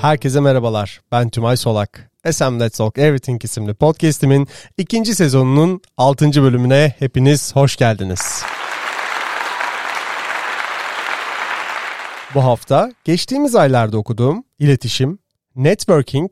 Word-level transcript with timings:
Herkese 0.00 0.40
merhabalar. 0.40 1.00
Ben 1.12 1.28
Tümay 1.28 1.56
Solak. 1.56 2.10
SM 2.30 2.60
Let's 2.60 2.78
Talk 2.78 2.98
Everything 2.98 3.44
isimli 3.44 3.74
podcast'imin 3.74 4.48
ikinci 4.76 5.14
sezonunun 5.14 5.80
altıncı 5.96 6.42
bölümüne 6.42 6.94
hepiniz 6.98 7.56
hoş 7.56 7.76
geldiniz. 7.76 8.42
Bu 12.34 12.44
hafta 12.44 12.92
geçtiğimiz 13.04 13.54
aylarda 13.54 13.98
okuduğum 13.98 14.44
iletişim, 14.58 15.18
networking 15.56 16.30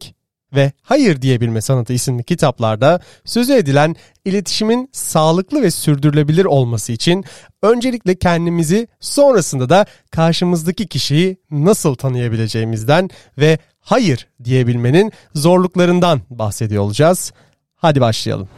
ve 0.55 0.73
Hayır 0.83 1.23
Diyebilme 1.23 1.61
Sanatı 1.61 1.93
isimli 1.93 2.25
kitaplarda 2.25 3.01
sözü 3.25 3.53
edilen 3.53 3.96
iletişimin 4.27 4.88
sağlıklı 4.93 5.62
ve 5.62 5.70
sürdürülebilir 5.70 6.44
olması 6.44 6.93
için 6.93 7.25
öncelikle 7.62 8.14
kendimizi 8.14 8.89
sonrasında 9.00 9.68
da 9.68 9.86
karşımızdaki 10.11 10.86
kişiyi 10.86 11.36
nasıl 11.50 11.94
tanıyabileceğimizden 11.94 13.11
ve 13.39 13.58
hayır 13.81 14.29
diyebilmenin 14.44 15.12
zorluklarından 15.34 16.20
bahsediyor 16.31 16.82
olacağız. 16.82 17.32
Hadi 17.76 18.00
başlayalım. 18.00 18.48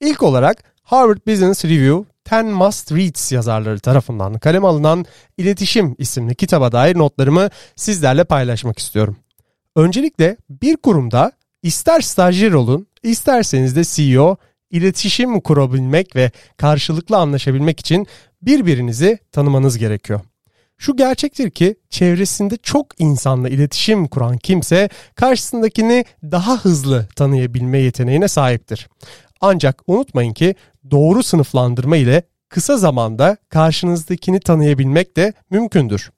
İlk 0.00 0.22
olarak 0.22 0.64
Harvard 0.82 1.18
Business 1.26 1.64
Review 1.64 2.10
10 2.32 2.46
Must 2.46 2.92
Reads 2.92 3.32
yazarları 3.32 3.80
tarafından 3.80 4.38
kaleme 4.38 4.66
alınan 4.66 5.06
İletişim 5.38 5.94
isimli 5.98 6.34
kitaba 6.34 6.72
dair 6.72 6.98
notlarımı 6.98 7.48
sizlerle 7.76 8.24
paylaşmak 8.24 8.78
istiyorum. 8.78 9.16
Öncelikle 9.76 10.36
bir 10.50 10.76
kurumda 10.76 11.32
ister 11.62 12.00
stajyer 12.00 12.52
olun, 12.52 12.86
isterseniz 13.02 13.76
de 13.76 13.82
CEO, 13.84 14.36
iletişim 14.70 15.40
kurabilmek 15.40 16.16
ve 16.16 16.30
karşılıklı 16.56 17.16
anlaşabilmek 17.16 17.80
için 17.80 18.06
birbirinizi 18.42 19.18
tanımanız 19.32 19.78
gerekiyor. 19.78 20.20
Şu 20.78 20.96
gerçektir 20.96 21.50
ki 21.50 21.76
çevresinde 21.90 22.56
çok 22.56 23.00
insanla 23.00 23.48
iletişim 23.48 24.08
kuran 24.08 24.36
kimse 24.38 24.88
karşısındakini 25.14 26.04
daha 26.22 26.56
hızlı 26.56 27.08
tanıyabilme 27.16 27.78
yeteneğine 27.78 28.28
sahiptir. 28.28 28.88
Ancak 29.40 29.82
unutmayın 29.86 30.32
ki 30.32 30.54
doğru 30.90 31.22
sınıflandırma 31.22 31.96
ile 31.96 32.22
kısa 32.48 32.76
zamanda 32.76 33.36
karşınızdakini 33.48 34.40
tanıyabilmek 34.40 35.16
de 35.16 35.32
mümkündür 35.50 36.10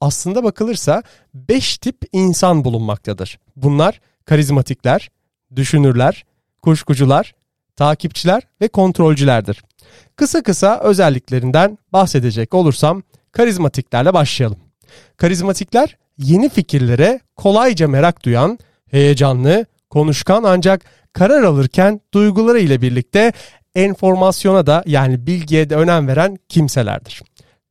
aslında 0.00 0.44
bakılırsa 0.44 1.02
5 1.34 1.78
tip 1.78 1.96
insan 2.12 2.64
bulunmaktadır. 2.64 3.38
Bunlar 3.56 4.00
karizmatikler, 4.24 5.10
düşünürler, 5.56 6.24
kuşkucular, 6.62 7.34
takipçiler 7.76 8.42
ve 8.60 8.68
kontrolcülerdir. 8.68 9.62
Kısa 10.16 10.42
kısa 10.42 10.80
özelliklerinden 10.80 11.78
bahsedecek 11.92 12.54
olursam 12.54 13.02
karizmatiklerle 13.32 14.14
başlayalım. 14.14 14.58
Karizmatikler 15.16 15.96
yeni 16.18 16.48
fikirlere 16.48 17.20
kolayca 17.36 17.88
merak 17.88 18.24
duyan, 18.24 18.58
heyecanlı, 18.90 19.66
konuşkan 19.90 20.42
ancak 20.44 20.84
karar 21.12 21.42
alırken 21.42 22.00
duyguları 22.14 22.60
ile 22.60 22.82
birlikte 22.82 23.32
enformasyona 23.74 24.66
da 24.66 24.82
yani 24.86 25.26
bilgiye 25.26 25.70
de 25.70 25.76
önem 25.76 26.08
veren 26.08 26.38
kimselerdir. 26.48 27.22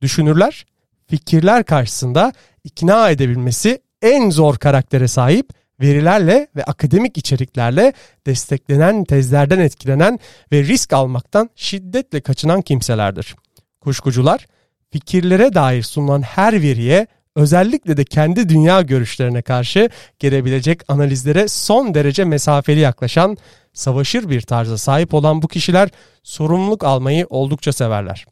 Düşünürler 0.02 0.66
fikirler 1.06 1.64
karşısında 1.64 2.32
ikna 2.64 3.10
edebilmesi 3.10 3.82
en 4.02 4.30
zor 4.30 4.56
karaktere 4.56 5.08
sahip 5.08 5.59
verilerle 5.80 6.48
ve 6.56 6.64
akademik 6.64 7.18
içeriklerle 7.18 7.92
desteklenen 8.26 9.04
tezlerden 9.04 9.58
etkilenen 9.58 10.18
ve 10.52 10.62
risk 10.62 10.92
almaktan 10.92 11.50
şiddetle 11.56 12.20
kaçınan 12.20 12.62
kimselerdir. 12.62 13.34
Kuşkucular 13.80 14.46
fikirlere 14.90 15.54
dair 15.54 15.82
sunulan 15.82 16.22
her 16.22 16.62
veriye 16.62 17.06
özellikle 17.36 17.96
de 17.96 18.04
kendi 18.04 18.48
dünya 18.48 18.82
görüşlerine 18.82 19.42
karşı 19.42 19.90
gelebilecek 20.18 20.80
analizlere 20.88 21.48
son 21.48 21.94
derece 21.94 22.24
mesafeli 22.24 22.80
yaklaşan, 22.80 23.36
savaşır 23.72 24.30
bir 24.30 24.40
tarza 24.40 24.78
sahip 24.78 25.14
olan 25.14 25.42
bu 25.42 25.48
kişiler 25.48 25.88
sorumluluk 26.22 26.84
almayı 26.84 27.26
oldukça 27.30 27.72
severler. 27.72 28.26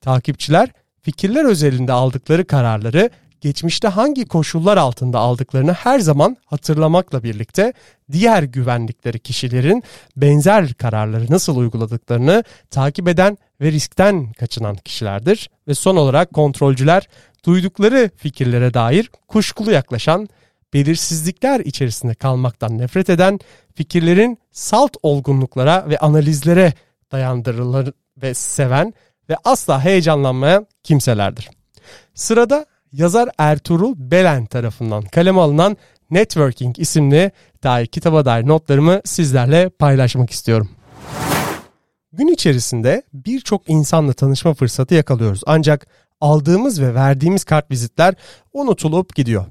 Takipçiler 0.00 0.68
fikirler 1.02 1.44
özelinde 1.44 1.92
aldıkları 1.92 2.46
kararları 2.46 3.10
geçmişte 3.40 3.88
hangi 3.88 4.24
koşullar 4.24 4.76
altında 4.76 5.18
aldıklarını 5.18 5.72
her 5.72 5.98
zaman 5.98 6.36
hatırlamakla 6.46 7.22
birlikte 7.22 7.72
diğer 8.12 8.42
güvenlikleri 8.42 9.18
kişilerin 9.18 9.82
benzer 10.16 10.74
kararları 10.74 11.26
nasıl 11.32 11.56
uyguladıklarını 11.56 12.44
takip 12.70 13.08
eden 13.08 13.38
ve 13.60 13.72
riskten 13.72 14.32
kaçınan 14.32 14.76
kişilerdir. 14.76 15.50
Ve 15.68 15.74
son 15.74 15.96
olarak 15.96 16.32
kontrolcüler 16.32 17.08
duydukları 17.44 18.10
fikirlere 18.16 18.74
dair 18.74 19.10
kuşkulu 19.28 19.72
yaklaşan, 19.72 20.28
belirsizlikler 20.74 21.60
içerisinde 21.60 22.14
kalmaktan 22.14 22.78
nefret 22.78 23.10
eden, 23.10 23.38
fikirlerin 23.74 24.38
salt 24.52 24.96
olgunluklara 25.02 25.88
ve 25.88 25.98
analizlere 25.98 26.72
dayandırılır 27.12 27.92
ve 28.22 28.34
seven 28.34 28.94
ve 29.28 29.36
asla 29.44 29.84
heyecanlanmayan 29.84 30.66
kimselerdir. 30.82 31.50
Sırada 32.14 32.66
yazar 32.92 33.28
Ertuğrul 33.38 33.94
Belen 33.96 34.46
tarafından 34.46 35.02
kaleme 35.02 35.40
alınan 35.40 35.76
Networking 36.10 36.78
isimli 36.78 37.30
dair 37.62 37.86
kitaba 37.86 38.24
dair 38.24 38.46
notlarımı 38.46 39.00
sizlerle 39.04 39.68
paylaşmak 39.68 40.30
istiyorum. 40.30 40.68
Gün 42.12 42.28
içerisinde 42.28 43.02
birçok 43.12 43.68
insanla 43.70 44.12
tanışma 44.12 44.54
fırsatı 44.54 44.94
yakalıyoruz. 44.94 45.40
Ancak 45.46 45.86
aldığımız 46.20 46.80
ve 46.80 46.94
verdiğimiz 46.94 47.44
kart 47.44 47.70
vizitler 47.70 48.14
unutulup 48.52 49.14
gidiyor. 49.14 49.46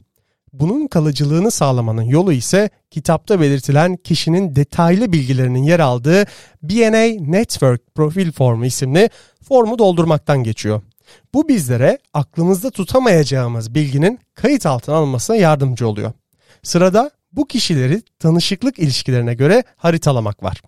Bunun 0.53 0.87
kalıcılığını 0.87 1.51
sağlamanın 1.51 2.03
yolu 2.03 2.33
ise 2.33 2.69
kitapta 2.91 3.41
belirtilen 3.41 3.97
kişinin 3.97 4.55
detaylı 4.55 5.11
bilgilerinin 5.11 5.63
yer 5.63 5.79
aldığı 5.79 6.25
BNA 6.63 7.31
Network 7.31 7.95
Profil 7.95 8.31
Formu 8.31 8.65
isimli 8.65 9.09
formu 9.43 9.79
doldurmaktan 9.79 10.43
geçiyor. 10.43 10.81
Bu 11.33 11.47
bizlere 11.47 11.97
aklımızda 12.13 12.71
tutamayacağımız 12.71 13.75
bilginin 13.75 14.19
kayıt 14.35 14.65
altına 14.65 14.95
alınmasına 14.95 15.35
yardımcı 15.35 15.87
oluyor. 15.87 16.11
Sırada 16.63 17.11
bu 17.31 17.47
kişileri 17.47 18.01
tanışıklık 18.19 18.79
ilişkilerine 18.79 19.33
göre 19.33 19.63
haritalamak 19.75 20.43
var. 20.43 20.61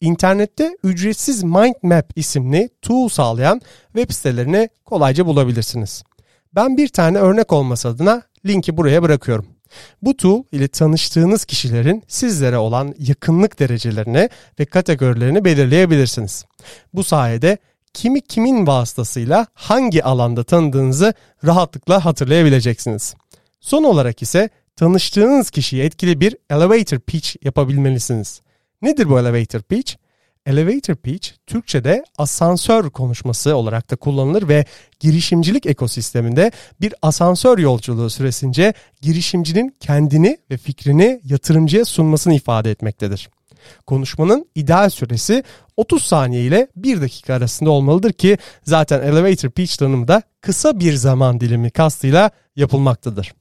İnternette 0.00 0.76
ücretsiz 0.84 1.42
Mind 1.42 1.74
Map 1.82 2.12
isimli 2.16 2.70
tool 2.82 3.08
sağlayan 3.08 3.60
web 3.92 4.10
sitelerini 4.10 4.68
kolayca 4.84 5.26
bulabilirsiniz. 5.26 6.02
Ben 6.54 6.76
bir 6.76 6.88
tane 6.88 7.18
örnek 7.18 7.52
olması 7.52 7.88
adına 7.88 8.22
linki 8.46 8.76
buraya 8.76 9.02
bırakıyorum. 9.02 9.46
Bu 10.02 10.16
tool 10.16 10.42
ile 10.52 10.68
tanıştığınız 10.68 11.44
kişilerin 11.44 12.02
sizlere 12.08 12.58
olan 12.58 12.94
yakınlık 12.98 13.58
derecelerini 13.58 14.28
ve 14.60 14.64
kategorilerini 14.64 15.44
belirleyebilirsiniz. 15.44 16.44
Bu 16.94 17.04
sayede 17.04 17.58
kimi 17.94 18.20
kimin 18.20 18.66
vasıtasıyla 18.66 19.46
hangi 19.54 20.04
alanda 20.04 20.44
tanıdığınızı 20.44 21.14
rahatlıkla 21.44 22.04
hatırlayabileceksiniz. 22.04 23.14
Son 23.60 23.84
olarak 23.84 24.22
ise 24.22 24.50
tanıştığınız 24.76 25.50
kişiye 25.50 25.84
etkili 25.84 26.20
bir 26.20 26.36
elevator 26.50 26.98
pitch 26.98 27.36
yapabilmelisiniz. 27.44 28.40
Nedir 28.82 29.08
bu 29.08 29.20
elevator 29.20 29.62
pitch? 29.62 29.94
Elevator 30.46 30.94
pitch 30.94 31.30
Türkçe'de 31.46 32.04
asansör 32.18 32.90
konuşması 32.90 33.56
olarak 33.56 33.90
da 33.90 33.96
kullanılır 33.96 34.48
ve 34.48 34.64
girişimcilik 35.00 35.66
ekosisteminde 35.66 36.52
bir 36.80 36.94
asansör 37.02 37.58
yolculuğu 37.58 38.10
süresince 38.10 38.74
girişimcinin 39.00 39.76
kendini 39.80 40.38
ve 40.50 40.56
fikrini 40.56 41.20
yatırımcıya 41.24 41.84
sunmasını 41.84 42.34
ifade 42.34 42.70
etmektedir. 42.70 43.28
Konuşmanın 43.86 44.46
ideal 44.54 44.90
süresi 44.90 45.44
30 45.76 46.02
saniye 46.02 46.42
ile 46.42 46.68
1 46.76 47.00
dakika 47.00 47.34
arasında 47.34 47.70
olmalıdır 47.70 48.12
ki 48.12 48.38
zaten 48.64 49.00
elevator 49.00 49.50
pitch 49.50 49.76
tanımı 49.76 50.08
da 50.08 50.22
kısa 50.40 50.80
bir 50.80 50.94
zaman 50.94 51.40
dilimi 51.40 51.70
kastıyla 51.70 52.30
yapılmaktadır. 52.56 53.32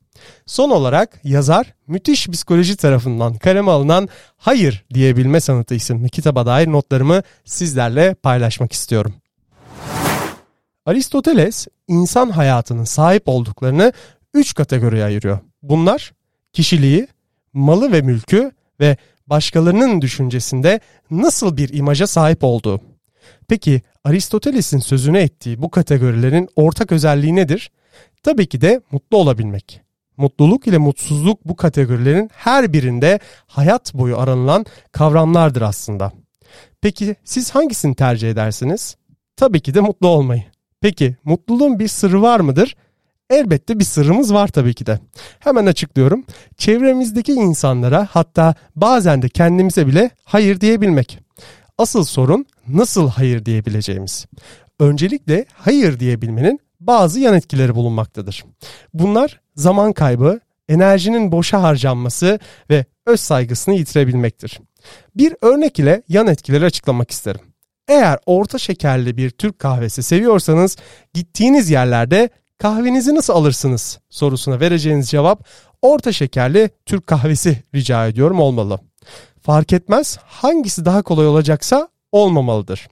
Son 0.45 0.69
olarak 0.69 1.19
yazar 1.23 1.73
müthiş 1.87 2.27
psikoloji 2.27 2.75
tarafından 2.75 3.33
kaleme 3.33 3.71
alınan 3.71 4.09
Hayır 4.37 4.85
diyebilme 4.93 5.39
sanatı 5.39 5.75
isimli 5.75 6.09
kitaba 6.09 6.45
dair 6.45 6.67
notlarımı 6.67 7.21
sizlerle 7.45 8.13
paylaşmak 8.13 8.71
istiyorum. 8.71 9.13
Aristoteles 10.85 11.67
insan 11.87 12.29
hayatının 12.29 12.83
sahip 12.83 13.23
olduklarını 13.25 13.93
3 14.33 14.53
kategoriye 14.53 15.03
ayırıyor. 15.03 15.39
Bunlar 15.61 16.13
kişiliği, 16.53 17.07
malı 17.53 17.91
ve 17.91 18.01
mülkü 18.01 18.51
ve 18.79 18.97
başkalarının 19.27 20.01
düşüncesinde 20.01 20.79
nasıl 21.11 21.57
bir 21.57 21.73
imaja 21.73 22.07
sahip 22.07 22.43
olduğu. 22.43 22.81
Peki 23.47 23.81
Aristoteles'in 24.03 24.79
sözünü 24.79 25.17
ettiği 25.17 25.61
bu 25.61 25.71
kategorilerin 25.71 26.49
ortak 26.55 26.91
özelliği 26.91 27.35
nedir? 27.35 27.71
Tabii 28.23 28.47
ki 28.47 28.61
de 28.61 28.81
mutlu 28.91 29.17
olabilmek. 29.17 29.81
Mutluluk 30.17 30.67
ile 30.67 30.77
mutsuzluk 30.77 31.45
bu 31.45 31.55
kategorilerin 31.55 32.29
her 32.33 32.73
birinde 32.73 33.19
hayat 33.47 33.93
boyu 33.93 34.17
aranılan 34.17 34.65
kavramlardır 34.91 35.61
aslında. 35.61 36.11
Peki 36.81 37.15
siz 37.23 37.55
hangisini 37.55 37.95
tercih 37.95 38.31
edersiniz? 38.31 38.95
Tabii 39.35 39.59
ki 39.59 39.73
de 39.73 39.81
mutlu 39.81 40.07
olmayı. 40.07 40.43
Peki 40.81 41.15
mutluluğun 41.23 41.79
bir 41.79 41.87
sırrı 41.87 42.21
var 42.21 42.39
mıdır? 42.39 42.75
Elbette 43.29 43.79
bir 43.79 43.83
sırrımız 43.83 44.33
var 44.33 44.47
tabii 44.47 44.73
ki 44.73 44.85
de. 44.85 44.99
Hemen 45.39 45.65
açıklıyorum. 45.65 46.25
Çevremizdeki 46.57 47.31
insanlara 47.31 48.07
hatta 48.11 48.55
bazen 48.75 49.21
de 49.21 49.29
kendimize 49.29 49.87
bile 49.87 50.11
hayır 50.23 50.61
diyebilmek. 50.61 51.19
Asıl 51.77 52.03
sorun 52.03 52.45
nasıl 52.67 53.09
hayır 53.09 53.45
diyebileceğimiz. 53.45 54.25
Öncelikle 54.79 55.45
hayır 55.53 55.99
diyebilmenin 55.99 56.59
bazı 56.79 57.19
yan 57.19 57.33
etkileri 57.33 57.75
bulunmaktadır. 57.75 58.45
Bunlar 58.93 59.41
zaman 59.55 59.93
kaybı, 59.93 60.39
enerjinin 60.69 61.31
boşa 61.31 61.63
harcanması 61.63 62.39
ve 62.69 62.85
öz 63.05 63.19
saygısını 63.19 63.75
yitirebilmektir. 63.75 64.59
Bir 65.15 65.35
örnek 65.41 65.79
ile 65.79 66.03
yan 66.07 66.27
etkileri 66.27 66.65
açıklamak 66.65 67.11
isterim. 67.11 67.41
Eğer 67.87 68.19
orta 68.25 68.57
şekerli 68.57 69.17
bir 69.17 69.29
Türk 69.29 69.59
kahvesi 69.59 70.03
seviyorsanız 70.03 70.77
gittiğiniz 71.13 71.69
yerlerde 71.69 72.29
kahvenizi 72.57 73.15
nasıl 73.15 73.33
alırsınız 73.33 73.99
sorusuna 74.09 74.59
vereceğiniz 74.59 75.09
cevap 75.09 75.47
orta 75.81 76.11
şekerli 76.11 76.69
Türk 76.85 77.07
kahvesi 77.07 77.63
rica 77.75 78.07
ediyorum 78.07 78.39
olmalı. 78.39 78.79
Fark 79.41 79.73
etmez 79.73 80.17
hangisi 80.25 80.85
daha 80.85 81.01
kolay 81.01 81.27
olacaksa 81.27 81.87
olmamalıdır. 82.11 82.87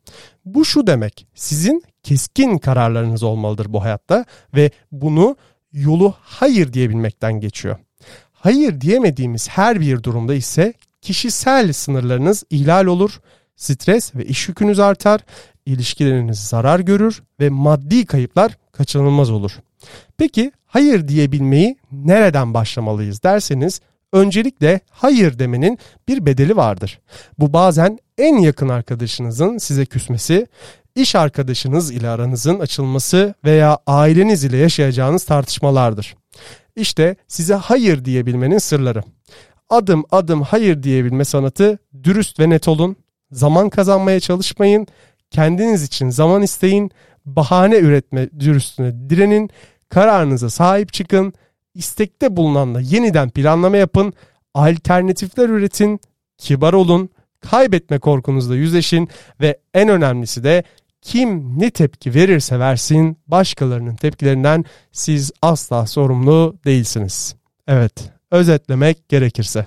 Bu 0.45 0.65
şu 0.65 0.88
demek 0.88 1.27
sizin 1.35 1.83
keskin 2.03 2.57
kararlarınız 2.57 3.23
olmalıdır 3.23 3.73
bu 3.73 3.83
hayatta 3.83 4.25
ve 4.56 4.71
bunu 4.91 5.35
yolu 5.71 6.13
hayır 6.21 6.73
diyebilmekten 6.73 7.39
geçiyor. 7.39 7.77
Hayır 8.31 8.81
diyemediğimiz 8.81 9.50
her 9.50 9.81
bir 9.81 10.03
durumda 10.03 10.33
ise 10.33 10.73
kişisel 11.01 11.73
sınırlarınız 11.73 12.44
ihlal 12.50 12.85
olur, 12.85 13.19
stres 13.56 14.15
ve 14.15 14.25
iş 14.25 14.47
yükünüz 14.47 14.79
artar, 14.79 15.21
ilişkileriniz 15.65 16.39
zarar 16.39 16.79
görür 16.79 17.23
ve 17.39 17.50
maddi 17.50 18.06
kayıplar 18.06 18.57
kaçınılmaz 18.77 19.31
olur. 19.31 19.51
Peki 20.18 20.51
hayır 20.66 21.07
diyebilmeyi 21.07 21.77
nereden 21.92 22.54
başlamalıyız 22.54 23.24
derseniz 23.24 23.81
öncelikle 24.13 24.80
hayır 24.89 25.39
demenin 25.39 25.80
bir 26.07 26.25
bedeli 26.25 26.56
vardır. 26.57 27.00
Bu 27.39 27.54
bazen 27.54 28.00
en 28.18 28.38
yakın 28.38 28.69
arkadaşınızın 28.69 29.57
size 29.57 29.86
küsmesi, 29.86 30.48
iş 30.95 31.16
arkadaşınız 31.16 31.92
ile 31.92 32.10
aranızın 32.10 32.60
açılması 32.60 33.33
veya 33.45 33.80
aileniz 33.88 34.44
ile 34.44 34.57
yaşayacağınız 34.57 35.24
tartışmalardır. 35.24 36.16
İşte 36.75 37.16
size 37.28 37.54
hayır 37.54 38.06
diyebilmenin 38.06 38.57
sırları. 38.57 39.04
Adım 39.69 40.06
adım 40.12 40.42
hayır 40.42 40.83
diyebilme 40.83 41.25
sanatı 41.25 41.80
dürüst 42.04 42.39
ve 42.39 42.50
net 42.50 42.68
olun. 42.68 42.95
Zaman 43.31 43.69
kazanmaya 43.69 44.19
çalışmayın. 44.19 44.88
Kendiniz 45.31 45.83
için 45.83 46.10
zaman 46.10 46.42
isteyin. 46.42 46.92
Bahane 47.25 47.77
üretme 47.77 48.30
dürüstlüğüne 48.39 49.10
direnin. 49.10 49.50
Kararınıza 49.89 50.50
sahip 50.50 50.94
çıkın. 50.94 51.33
İstekte 51.74 52.36
bulunanla 52.36 52.81
yeniden 52.81 53.30
planlama 53.30 53.77
yapın. 53.77 54.13
Alternatifler 54.54 55.50
üretin. 55.50 56.00
Kibar 56.38 56.74
olun. 56.74 57.10
Kaybetme 57.39 58.00
korkunuzla 58.00 58.56
yüzleşin 58.56 59.10
ve 59.42 59.57
en 59.74 59.89
önemlisi 59.89 60.44
de 60.44 60.63
kim 61.01 61.60
ne 61.60 61.72
tepki 61.72 62.13
verirse 62.13 62.60
versin 62.60 63.18
başkalarının 63.28 63.95
tepkilerinden 63.95 64.66
siz 64.92 65.31
asla 65.42 65.88
sorumlu 65.88 66.56
değilsiniz. 66.66 67.36
Evet, 67.68 68.12
özetlemek 68.31 69.10
gerekirse. 69.10 69.66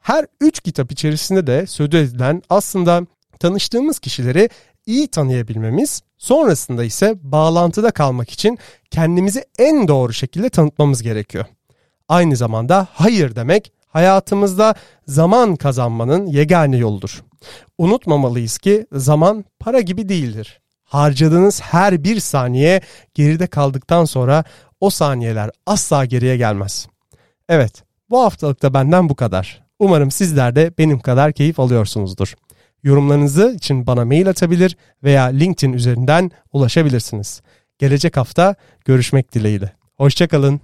Her 0.00 0.26
üç 0.40 0.60
kitap 0.60 0.92
içerisinde 0.92 1.46
de 1.46 1.66
söz 1.66 1.94
edilen 1.94 2.42
aslında 2.50 3.06
tanıştığımız 3.40 3.98
kişileri 3.98 4.48
iyi 4.88 5.08
tanıyabilmemiz, 5.08 6.02
sonrasında 6.18 6.84
ise 6.84 7.14
bağlantıda 7.22 7.90
kalmak 7.90 8.30
için 8.30 8.58
kendimizi 8.90 9.44
en 9.58 9.88
doğru 9.88 10.12
şekilde 10.12 10.50
tanıtmamız 10.50 11.02
gerekiyor. 11.02 11.44
Aynı 12.08 12.36
zamanda 12.36 12.88
hayır 12.92 13.36
demek 13.36 13.72
hayatımızda 13.88 14.74
zaman 15.06 15.56
kazanmanın 15.56 16.26
yegane 16.26 16.76
yoludur. 16.76 17.22
Unutmamalıyız 17.78 18.58
ki 18.58 18.86
zaman 18.92 19.44
para 19.60 19.80
gibi 19.80 20.08
değildir. 20.08 20.60
Harcadığınız 20.84 21.60
her 21.60 22.04
bir 22.04 22.20
saniye 22.20 22.80
geride 23.14 23.46
kaldıktan 23.46 24.04
sonra 24.04 24.44
o 24.80 24.90
saniyeler 24.90 25.50
asla 25.66 26.04
geriye 26.04 26.36
gelmez. 26.36 26.88
Evet, 27.48 27.82
bu 28.10 28.22
haftalıkta 28.22 28.74
benden 28.74 29.08
bu 29.08 29.14
kadar. 29.14 29.64
Umarım 29.78 30.10
sizler 30.10 30.56
de 30.56 30.72
benim 30.78 31.00
kadar 31.00 31.32
keyif 31.32 31.60
alıyorsunuzdur. 31.60 32.34
Yorumlarınızı 32.82 33.54
için 33.56 33.86
bana 33.86 34.04
mail 34.04 34.28
atabilir 34.28 34.76
veya 35.04 35.24
LinkedIn 35.24 35.72
üzerinden 35.72 36.30
ulaşabilirsiniz. 36.52 37.42
Gelecek 37.78 38.16
hafta 38.16 38.54
görüşmek 38.84 39.34
dileğiyle. 39.34 39.72
Hoşçakalın. 39.96 40.60